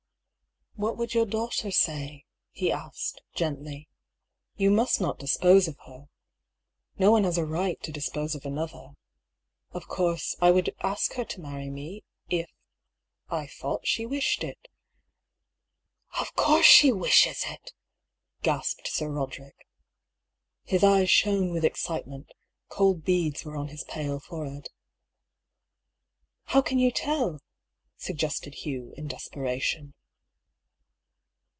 [0.81, 2.25] "What would your daughter say?
[2.39, 3.87] '* he asked, gently."
[4.57, 6.07] You must not dispose of her.
[6.97, 8.93] No one has a right to dispose of another.
[9.73, 12.49] Of course, I would ask her to marry me, if
[13.29, 14.69] I thought she wished it.""
[16.19, 17.73] Of course she wishes it!"
[18.41, 19.67] gasped Sir Roderick.
[20.63, 22.31] His eyes shone with excitement;
[22.69, 24.69] cold beads were on his pale forehead."
[26.53, 27.39] How can you tell?"
[27.97, 29.93] suggested Hugh, in despera tion.